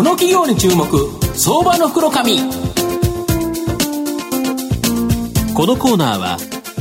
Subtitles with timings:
[0.00, 0.86] この企業に注目
[1.36, 2.38] 相場の袋紙。
[5.54, 6.38] このコーナーは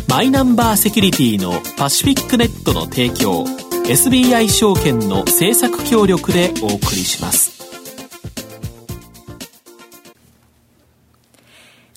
[0.07, 3.43] マイナンバーセキュリティのパシフィックネットの提供
[3.89, 7.59] SBI 証券の政策協力でお送りします。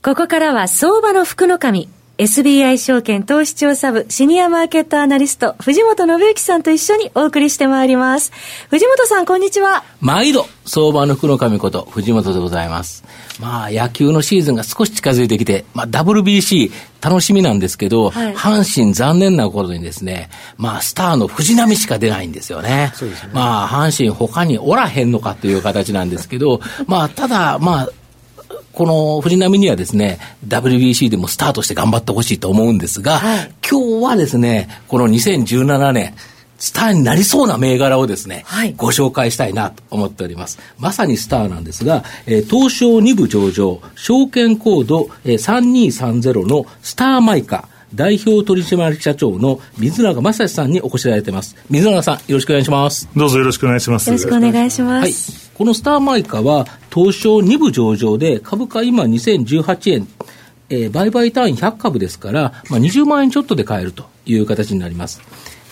[0.03, 1.89] ここからは相場の福の神
[2.23, 8.31] SBI 証券投資調査部シニアマーケットアナリスト藤本信之さんと一緒にお送りしてまいります。
[8.71, 9.83] 藤本さんこんにちは。
[10.01, 13.03] 毎度相場の福の神こと藤本でございます。
[13.41, 16.71] まあ野球のシーズンが少し近づいてきて、まあ WBC
[17.03, 22.69] 楽しみなんですけど、はい、阪神残念なことにですね、まあスターの藤浪しか出ないんですよね。
[22.69, 22.93] ね
[23.33, 27.89] まあ阪神他におらへんのかという形なんですけど、 まあただまあ
[28.73, 36.15] この藤波にはですね、WBC でもスタートして頑張ってほしいと思うんですが、はい、今日はですね、この2017年、
[36.59, 40.61] スターになりそうな銘柄をですね、はい、ご紹介したいなと思っております。
[40.79, 51.57] まさにスターなんですが、えー、東証2部上場、証券コード、えー、3230のスターマイカ、代表取締役社長の水永正史さんにお越しいただいてます。
[51.69, 53.09] 水永さん、よろしくお願いします。
[53.17, 54.09] どうぞよろしくお願いします。
[54.09, 55.33] よろしくお願いします。
[55.33, 55.53] はい。
[55.55, 60.09] このスターマイカは、東証2部上場で、株価今2018円、
[60.71, 65.21] えー、売買単位100株ですから、まあ、20万円ちょっとで買えるという形になります。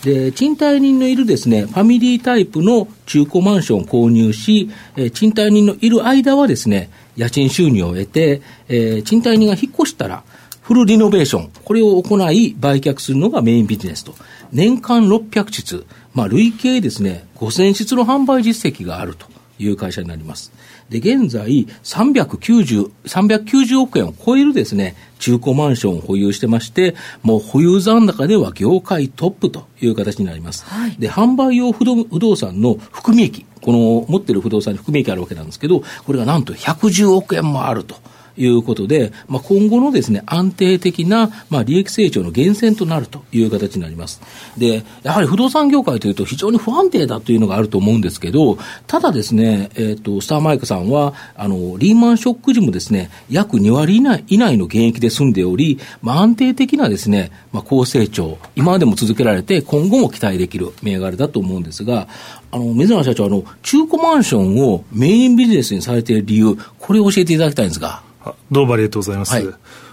[0.05, 10.23] で、賃貸人のいるですね、ファミリータイプの中古マンションを購入し、えー、賃貸人のいる間はですね、家賃収入を得て、えー、賃貸人が引っ越したら、
[10.71, 14.15] フルリノベーション、これを行い売却するのがメインビジネスと。
[14.53, 19.27] 年間600室、まあ累計ですね、5000室の販売実績があると
[19.59, 20.53] いう会社になります。
[20.89, 30.65] で、現在390、390億円を超えるですね、中古マンションを保有してまして、もう保有残高では業界トップという形になります。
[30.67, 37.97] はい、で、販売用不動産の含み益、この持ってる不動産に含み益あるわけなんですけど、これがなんと110億円もあると。
[38.43, 44.21] いうことで、まあ、今後のですね、安定的な、まあ、利益成長の源泉となるという形になります。
[44.57, 62.09] で、やはり不動産業界というと非常に不安定だというのがあると思うんですけど、ただですね、えっ、ー、と、スターマイクさんは、あの、リーマンショック時もですね、約2割以内以内の現役で済んでおり、まあ、安定的なですね、まあ、高成長、今までも続けられて、今後も期待できる銘柄だと思うんですが、
[62.53, 68.10] あの、水野社長、あの、中古マンションをメインビジネスにされている理由、これを教えていただきたいんですが。
[68.51, 69.35] どうもありがとうございます。
[69.35, 69.49] はい、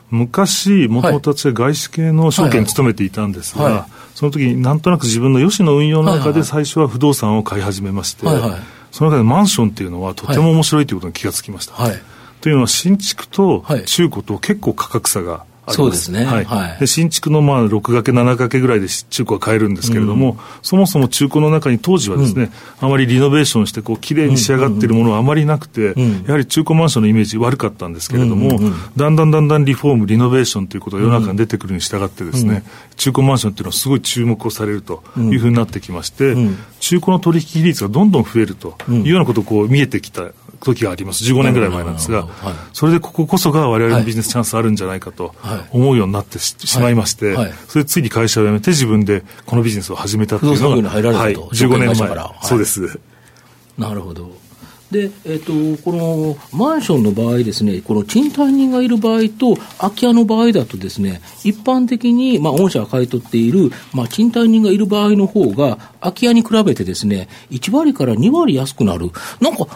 [0.10, 3.74] 昔、もともと私は外資系の証券に勤めていたんですが、はい。
[3.74, 3.84] はい、
[4.16, 8.60] その時になんとなく自分の吉の運用の中で最初は不動産を買い始めまして、はいはい、
[8.92, 11.76] その中でマンションっていうのはとても面白いということに気がつきました。
[12.42, 16.24] というのは新築と中古と結構価格差がそうですね。
[16.24, 16.46] はい。
[16.46, 22.52] はい、で新築のまあ6掛け、7掛けぐらいで中古は買えるんですけれども、うん、そもそも中古の中に当時はですね、
[22.82, 28.60] うん、あまりリノベーションしてこう綺麗に仕上がっているものはあまりなくて、うん、やはり中古マンションのイメージ悪かったんですけれども、
[28.96, 32.64] だんだんだんだんリフォーム、リノベーションということが世の中に出てくるに従ってですね、
[32.96, 36.36] 中古マンションっていうのはすごい注目をされるというふうになってきまして、
[36.80, 40.32] 中古の取引比率がどんどん増えるというようなことをこう見えてきた
[40.62, 41.24] 時があります。
[41.24, 42.28] 15年ぐらい前なんですが、
[42.74, 45.34] それでこここそが我々のビジネスチャンスあるんじゃないかと
[45.72, 47.36] 思うようになってしまいまして、
[47.68, 51.98] それでついに会社を辞めて自分でこのビジネスを始めたというのが、はい、15年前。
[52.44, 53.00] そうです。
[53.78, 54.48] なるほど。
[54.92, 69.12] で、えっ、ー、と、このマンションの場合ですね、この賃貸人がいる場合と、空き家の場合だとですね、一般的に、まあ、御社が買い取っている、まあ、賃貸人がいる場合の方が、空き家に比べてですね、1割から2割安くなる。
[69.42, 69.68] なんか、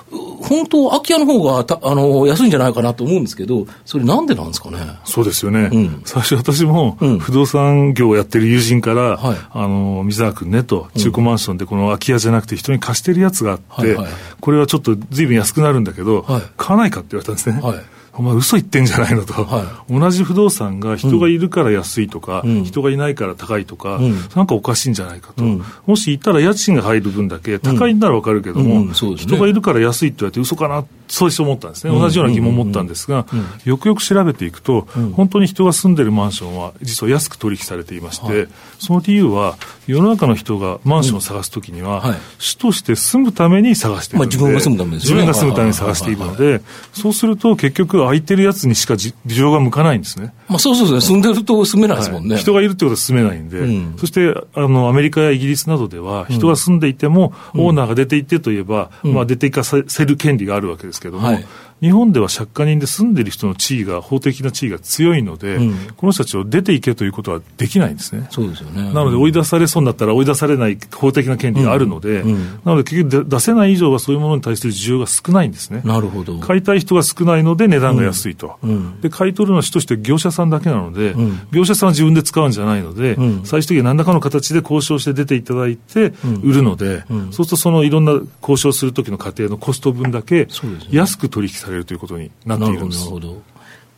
[0.51, 4.79] 本当、空き家の方がたあの安いんじゃないかなと思うんですけど、それなんでなんですかね？
[5.05, 5.69] そうですよね。
[5.71, 17.61] うん、最初私も、不動産業をやってる友人から、はい、あの、水沢君ねと、中古マンションでこの空き家じゃなくて人に貸してるやつがあって、はいはい、これはちょっとずいぶん安くなるんだけど、はい、買わないかって言われたんですね。
[17.61, 33.25] はいお前嘘言ってんじゃないのと、はい、同じ不動産が人がいるから安いとか、うん、人がいないから高いとか、うん、なんかおかしいんじゃないかと、うん、もしいたら家賃が入る分だけ高いんならわかるけども、ね、人がいるから安いって言われて嘘かなそうして思ったんですね、同じような疑問を持ったんですが、
[33.65, 38.47] よくよく調べていくと、本当に人が住んでるマンションは実は安く取引されていまして、はい、
[38.79, 46.61] その理由は世の中の人がマンションを探すときには、はい、主として住むために探しているので、まあ、自分が住むためです、ね、自分が住むために探しているので、
[46.93, 50.33] そうすると結局空いてるやつにしか事情が向かないんですね。
[50.47, 52.35] まあ、そうそうそう、住んでると住めないですもんね。
[52.35, 61.45] はい、人がいるってことは住めないんで、うん、そしてあのアメリカやイギリスなどでは、人が住んでいても、オーナーが出ていってといえば、うん、まあ、出ていかせる権利があるわけですけども、はい。
[61.81, 68.27] 日本では借家人で住んでる人の地位が、法的な地位が強いので、うん、この人たちを出ていけということはできないんですね。
[68.29, 68.93] そうですよね。
[68.93, 72.29] なので、追い出されそうになったら追い出されない法的な権利があるので、うん。
[72.31, 75.81] うん、なので結局出せない以上はそういうものに対する需要が少ないんですね。
[75.83, 76.37] なるほど。
[76.37, 78.59] 買いたい人が少ないので値段が安いと。
[79.01, 81.15] で、買い取るのは主として業者さんだけなので、
[81.51, 86.13] 業者さんは自分で使うんじゃないので、最終的に何らかの形で交渉して出ていただいて、
[86.43, 90.47] 売るので、そうするとそのいろんな交渉するときの過程のコスト分だけ
[90.91, 93.05] 安く取引されるということになっているんです。
[93.05, 93.51] なるほど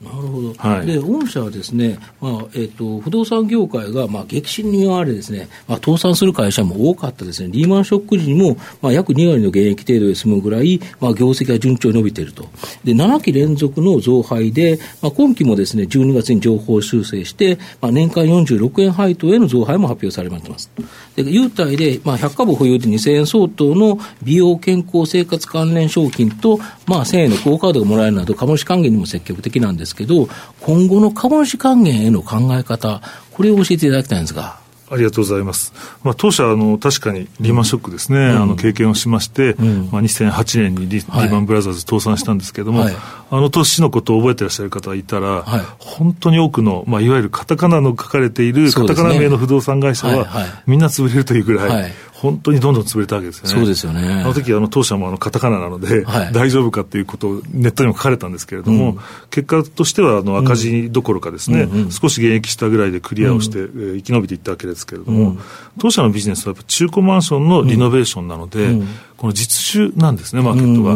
[0.04, 12.44] なるほど、はい、で御社はですね、まあえーと、不動産業界が、まあ、激震にわれですね、まあ、倒産する会社も多かったですね、リーマンショック時にも、まあ、約2割の減益程度で済むぐらい、まあ、業績が順調に伸びていると、
[12.84, 20.70] で7期連続の増配で、まあ、今期もですね12月に情報修正して、まあ、年間46円配当への増配も発表されてます。
[21.15, 26.57] で優待で、まあ、100株保有で2000円相当の美容健康生活関連商品と、
[26.88, 30.27] まあ、1000円のクオカードがもらえるなど、株主還元にも積極的なんですけど、
[30.62, 33.01] 今後の株主還元への考え方、
[33.31, 34.62] これを教えていただきたいんですが。
[34.94, 35.74] ありがとうございます。
[36.04, 42.95] まあ、当社あの、確かにリーマンショックですね、うん、あの経験をしまして、うん、まあ、2008年にリ,、リーマンブラザーズ倒産したんですけれども、はい、
[43.31, 50.28] あの年のことを覚えてらっしゃる方がいたら、はい、本当に多くの、まあ、いわゆるカタカナの書かれている、カタカナ名の不動産会社は、
[50.68, 51.92] みんな潰れるというぐらい、
[52.24, 53.50] 本当にどんどん潰れたわけですよね。
[53.50, 54.22] そうですよね。
[54.22, 59.00] あの時あの当社もあのカタカナなので、はい、大丈夫かっていうことをネットにも書かれたんですけれども、うん、
[59.30, 65.40] 結果としてはあの赤字どころかですね、うんうん、少し減益したぐらいでクリアをして、うん、生き延びていったわけですけれども、うん、
[65.80, 68.70] 当社のビジネスはやっぱ中古マンションのリノベーションなので、
[69.24, 70.96] この実需なんですね、マーケットが。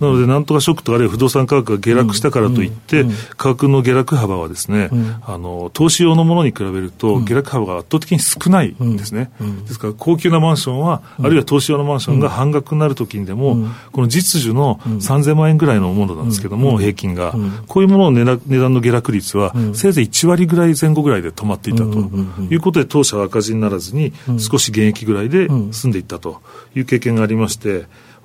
[0.00, 3.04] なので、なんとかショックとかあるいは不動産価格が下落したからといって、
[3.36, 4.88] 価格の下落幅はですね、
[5.26, 9.30] あの、投資用のものに比べると、下落幅が圧倒的に少ないんですね。
[9.66, 17.34] ですから、高級なマンションは、あるいは投資用のマンションが半額になるときにでも、この実需の3000万円ぐらいのものなんですけども、平均が。
[17.66, 22.10] こういうものの値段の下落率は、せいぜい1割ぐらい前後ぐらいで止まっていたと。
[22.50, 26.40] いうことで、当社は赤字にならずに、少し減益ぐらいで済んでいったと
[26.74, 27.65] いう経験がありまして、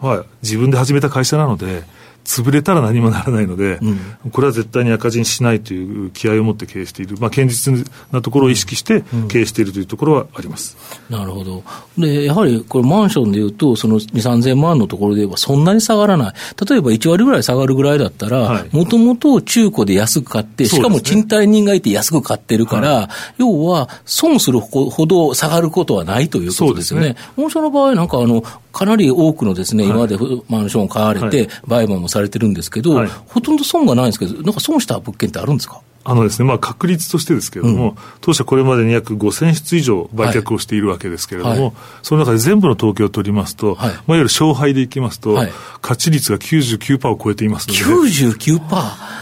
[0.02, 1.84] まあ、自分で始めた会社なので、
[2.24, 7.74] 潰れたら何もならないので、うん、これは絶対に赤字にしないという気合を持って経営している、まあ、堅実
[8.12, 10.78] なところを意識して経営しているというところはあります、
[11.10, 11.64] うん、なるほど。
[11.98, 16.34] で、やはりこれ、マンションでいうと、その2、3000万のところで言えば、そんなに下がらない、
[16.70, 23.08] 例えば1割ぐらい下がるぐらいだったら、もともと中古で安く買って、しかも賃貸人がいて安く買ってるから、はい、
[23.40, 27.10] 要は損するほど下がることはないということですよね。
[27.10, 27.16] ね。
[27.36, 30.18] 御社の場合、なんかあの、かなり多くのですね、今まで
[30.50, 32.94] マンションを買われて、売買もされてるんですけど、
[33.28, 35.82] ほとんど損がないんですけど、なんか損した物件ってあるんですか？
[36.04, 41.62] あのですね、まあ確率としてですけれども、うん、当社これまでに約5000室以上売却をしているわけですけれども、はい。
[41.62, 45.52] はい、その中で全部の統計を取りますと、はい、まあ、いわゆる勝敗でいきますと、はい、
[45.82, 47.80] 勝ち率が99%を超えていますので。
[47.82, 48.60] 99%?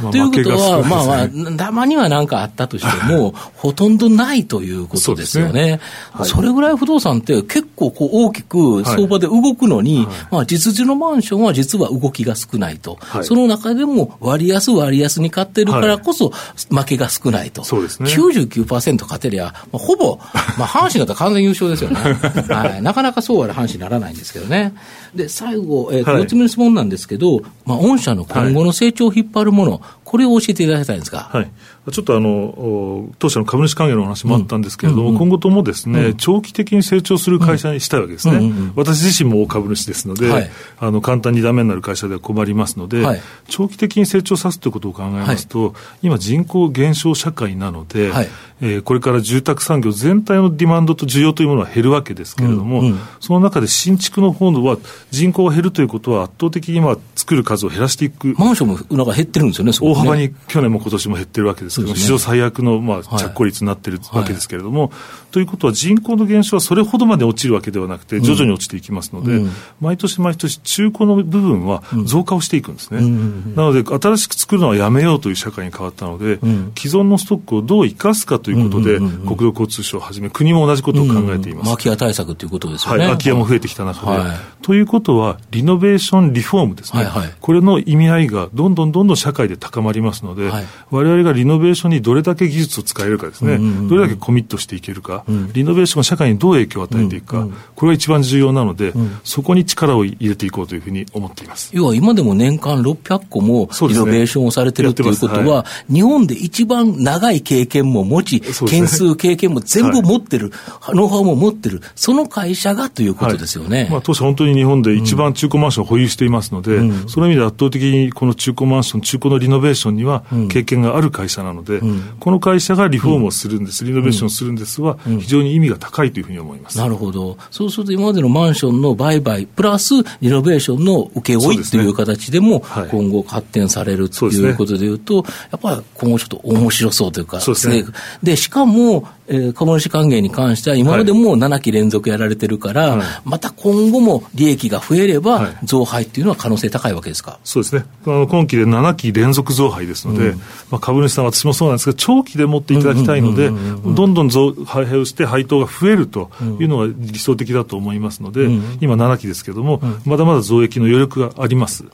[0.02, 5.80] まあ、ということは、まあまあ、たまには何かあったとしても、 ほとんどないということですよね。
[6.14, 12.98] そ、ね、それぐらい不動産って結構こう大きく相場で動くのに、まあ実需のマンションは実は動きが少ないと。
[13.24, 16.32] その中でも割安割安に買ってるからこそ、
[16.70, 17.64] 負けが少ないと。
[17.64, 18.10] そうですね。
[18.10, 20.20] 99%勝てりゃ、まあ、ほぼ、
[20.58, 21.96] まあ、 阪神だったら完全優勝ですよね。
[22.54, 22.82] はい。
[22.82, 24.74] なかなかそうは阪神にならないんですけどね。
[25.16, 31.30] で、最後、えー、4つ目の質問なんですけど、まあ、御社の今後の成長を引っ張るもの、はい、これを教えていただきたいんですか。
[31.32, 31.52] はい。
[31.92, 38.38] ちょっとあの、当社の株主還元の話もあったんですけれども、うんうんうん、今後ともですね、うん、長期的に成長する会社にしたいわけですね。
[38.38, 45.74] うんうんうん、私自身も大株主ですので、はい、あの、簡単にダメになる会社では困りますので、はい、長期的に成長さすということを考えますと、はい、
[46.08, 48.30] 今人口減少社会なので、はい、
[48.62, 54.78] えー、これから住宅産業全体のディマンドと需要というものは減るわけですけれども、うんうん、その中で新築の方は
[55.12, 58.36] 人口が減るということは圧倒的に今作る数を減らしていく。
[58.38, 65.00] マンションもなんか減ってるんですよね、大幅に去年も今年も減ってるわけですけども、ね、史上最悪の、まあ、着工率になってるわけですけれども、はいはい、
[65.32, 73.00] ということは人口の減少はそれほどまで落ちるわけではなくて、徐々に落ちていきますので、うん、毎年毎年中古の部分は増加をしていくんですね。
[73.00, 81.66] うんなので、新しく作るのはやめようという社会に変わったので、うん、既存のストックをどう生かすかということで、国土交通省をはじめ、国も同じことを考えています。
[81.66, 83.00] 空き家対策ということですよね。
[83.00, 84.18] はい、空き家も増えてきた中で。
[84.18, 87.04] はい、ということは、リノベーション、リフォームですね。
[87.04, 97.44] はいはい、これの意味合いがどんどんどんどん社会で高まりますので、はい、我々がリノノベーションにどれだけ技術を使えるかですね、うんうんうん、どれだけコミットしていけるか、うん、リノベーションが社会にどう影響を与えていくか、うん。
[97.48, 101.72] うん、これが一番重要なので、うん、そこに力を入れていこうというふうに思っています。
[101.74, 113.84] 要は今でも年間600個もリノベーションをされてると、いうことは、はい、日本で一番長い経験も持ち、件数、経験も全部持ってる、はい、ノウハウも持ってる、その会社がということですよね。
[113.84, 126.78] はい、まあ、当社、本当に日本で一番中古マンションを保有していますので、うん、その意味で圧倒的にこの中古マンション、中古のリノベーションには経験がある会社なので、うん、この会社がリフォームをするんです、リノベーションをするんですは、非常に意味が高いというふうに思います。
[126.78, 127.38] なるほど。
[127.52, 137.86] そうすると今までのマンションの売買、プラスリノベーションの請負いという形でも、今後発展されるということでいうと、やっぱり今後ちょっと面白そうというか、ですね。
[138.24, 147.40] で、しかも、えー、株主還元に関しては、今までも7期連続やられてるから、はい、また今後も利益が増えれば、増配っていうのは可能性高いわけですか？
[147.44, 150.40] そうですね、あの今期で7期連続増配ですので、うん、
[150.72, 161.86] まあ、株主さん、私もそうなんですが、長期で持っていただきたいので、どんどん増配をして、配当が増えるというのが理想的だと思いますので、うん、今、7期ですけれども、うん、まだまだ増益の余力があります。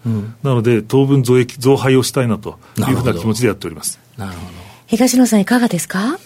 [0.44, 4.00] なので、当分増益、増配をしたいなというふうな気持ちでやっております。
[4.18, 4.51] なるほど。
[4.88, 6.18] 東野さん、いかがですか？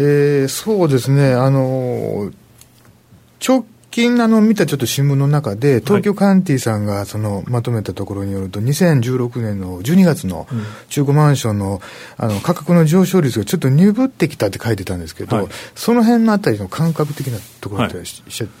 [0.00, 2.30] えー、そうですね、あの
[3.46, 10.46] 直近あの見たちょっと新聞の中で、東京カンティさんがそのまとめたところによると、2016年の12月の
[10.88, 11.80] 中古マンションの
[12.16, 18.06] あの価格の上昇率がちょっと鈍ってきたって書いてたんですけど、はい、その辺のあたりの感覚的なところって、はい、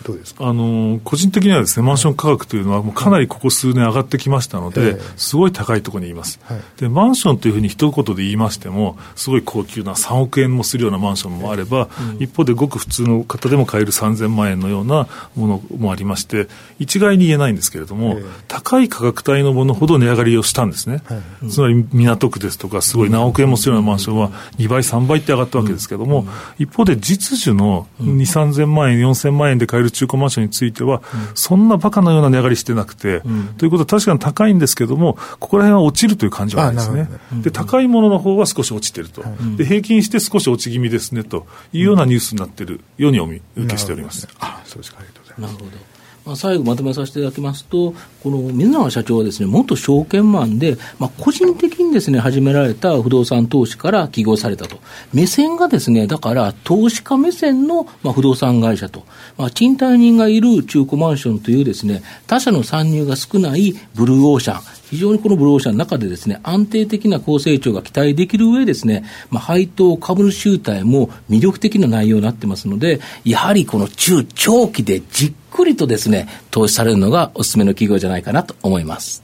[0.04, 6.88] どうですか、あの個人的にはですね、マンション価格というのは、もうかなりここ数年上がってきましたので、すごい高いところにいます、はい、で。
[6.88, 15.06] マンションというふうに一言で言いましても、すごい高級な3億円もするようなマンションもあれば、うん、一方でごく普通の方でも買える3000万円のような
[15.36, 16.48] ものもありまして、
[16.78, 21.02] 一概に言えないんですけれども、高い価格帯のものほど値上がりをしたんですね、
[21.48, 26.26] つまり港区ですとか、すごい何億円もするようなマンションは2倍、3倍って上がったわけですけれども、
[26.58, 31.02] 一方で実需の2、3000万円、4000万円で買える中古マンションについては、
[31.34, 33.22] そんなバカのような値上がりしてなくて、
[33.58, 37.08] ということは確かに高いんですけれども、ここら辺は落ちるという感じはないですね。
[37.42, 39.24] で、高いものの方は少し落ちてると。
[39.56, 44.28] で、平均して少し落ち気味ですねというようなニュースになっているようにお見受けしております。
[44.40, 45.00] あそうですか。
[45.38, 45.87] なるほど。
[46.28, 54.78] まあ、最後まとめさせていただきますと、この水永社長はですね、元証券マンで、まあ、個人的にですね、始められた不動産投資から起業されたと。
[55.14, 59.06] 目線がですね、だから投資家目線の、まあ、不動産会社と、
[59.38, 79.22] まあ、賃貸人がいる中古マンションというですね、他社の参入が少ないブルーオーシャン、非常にこのブルーオーシャンの中でですね、安定的な高成長が期待できる上ですね、まあ、配当株主集体も魅力的な内容になってますので、やはりこの中長期でじっくりとですね、投資されるのがおすすめの企業じゃないかなと思います。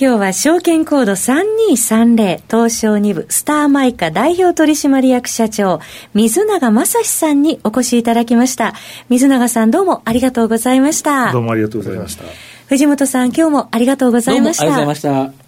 [0.00, 5.80] 今日は証券コード3230東証2部スターマイカ代表取締役社長
[6.14, 8.74] 水永正史さんにお越しいただきました。
[9.08, 11.32] 水永さんどうもありがとうございました。
[11.32, 12.22] どうもありがとうございました。
[12.68, 14.62] 藤本さん、今日もありがとうございました。
[14.62, 15.47] ありがとうございました。